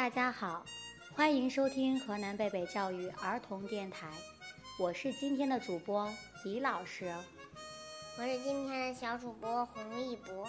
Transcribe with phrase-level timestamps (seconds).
[0.00, 0.64] 大家好，
[1.14, 4.08] 欢迎收听河南贝贝教育儿童电台，
[4.78, 6.10] 我是今天的主播
[6.42, 7.14] 李老师，
[8.18, 10.48] 我是今天的小主播洪一博，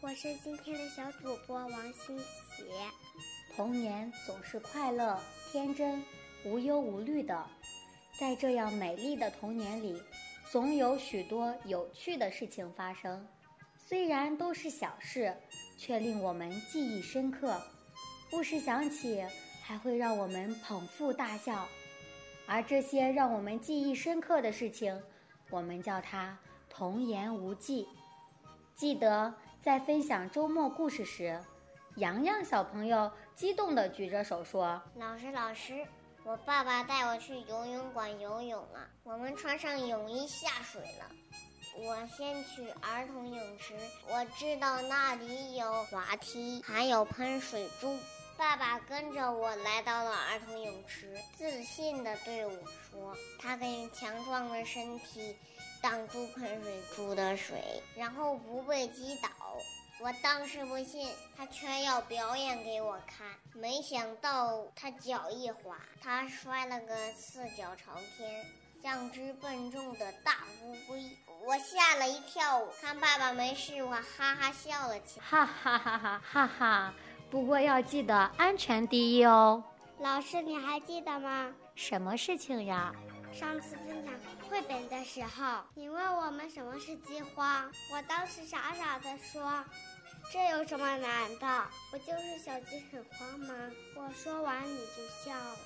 [0.00, 2.64] 我是今天的小主播王新奇。
[3.54, 5.20] 童年总是快乐、
[5.50, 6.02] 天真、
[6.46, 7.46] 无忧无虑的，
[8.18, 10.02] 在这样美丽的童年里，
[10.50, 13.28] 总有许多有趣的事情发生，
[13.76, 15.36] 虽然都是小事，
[15.76, 17.60] 却令我们记忆深刻。
[18.32, 19.22] 故事想起，
[19.62, 21.68] 还会让我们捧腹大笑，
[22.46, 24.98] 而这些让我们记忆深刻的事情，
[25.50, 26.36] 我们叫它
[26.70, 27.86] 童言无忌。
[28.74, 31.38] 记得在分享周末故事时，
[31.96, 35.86] 洋洋小朋友激动地举着手说：“老师，老师，
[36.24, 41.06] 我爸爸带我去游泳馆游泳了，我们穿上泳衣下水了。
[41.76, 43.74] 我先去儿童泳池，
[44.08, 47.94] 我知道那里有滑梯，还有喷水珠。”
[48.42, 52.52] 爸爸跟着我来到了儿童泳池，自信地对我
[52.90, 55.36] 说：“他可以强壮的身体
[55.80, 59.28] 挡住喷水珠的水，然后不被击倒。”
[60.02, 63.28] 我当时不信，他却要表演给我看。
[63.54, 68.44] 没想到他脚一滑，他摔了个四脚朝天，
[68.82, 71.16] 像只笨重的大乌龟。
[71.44, 76.94] 我吓了一跳，看爸爸没事，我哈哈笑了起来，哈哈哈哈哈哈。
[77.32, 79.64] 不过要记得安全第一哦。
[80.00, 81.50] 老师，你还记得吗？
[81.74, 82.92] 什么事情呀？
[83.32, 84.12] 上次分享
[84.50, 89.64] 绘本的时候，你问我们什么是饥荒，我当时傻傻的说
[90.30, 91.64] ：“这有什么难的？
[91.90, 93.54] 不就是小鸡很慌吗？”
[93.96, 95.56] 我说完你就笑了，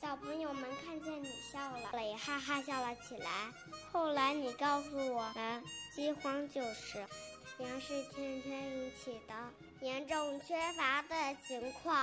[0.00, 3.28] 小朋友们看见你笑了，也哈哈笑了起来。
[3.92, 5.62] 后来你告诉我们，
[5.94, 7.04] 饥荒就是。
[7.56, 9.34] 粮食天天引起的
[9.80, 11.14] 严重缺乏的
[11.46, 11.94] 情况，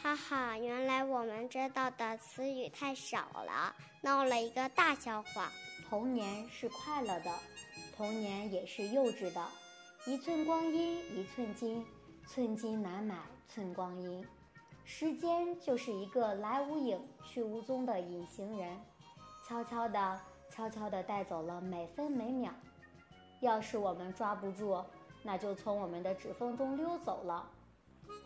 [0.00, 0.56] 哈哈！
[0.56, 5.50] 原来我们知道的词语太少了，闹了一个大笑话。
[5.88, 7.34] 童年是快乐的，
[7.96, 9.44] 童年也是幼稚的。
[10.06, 11.84] 一寸光阴一寸金，
[12.28, 13.16] 寸金难买
[13.48, 14.24] 寸光阴。
[14.84, 18.80] 时间就是一个来无影去无踪的隐形人，
[19.44, 22.52] 悄悄地、悄悄地带走了每分每秒。
[23.42, 24.80] 要是我们抓不住，
[25.24, 27.44] 那就从我们的指缝中溜走了。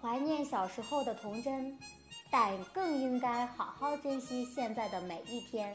[0.00, 1.78] 怀念小时候的童真，
[2.30, 5.74] 但更应该好好珍惜现在的每一天。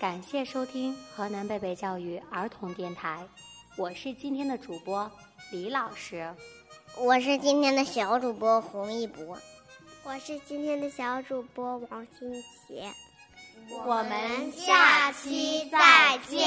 [0.00, 3.28] 感谢收听河南贝贝教育儿童电台，
[3.76, 5.10] 我是今天的主播
[5.50, 6.34] 李老师，
[6.96, 9.36] 我是今天的小主播洪一博，
[10.02, 12.90] 我是今天的小主播王新杰。
[13.86, 16.40] 我们下期再见。